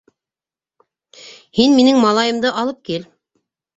Һин 1.59 1.77
минең 1.81 2.01
малайымды 2.07 2.53
алып 2.63 2.81
кил. 2.91 3.07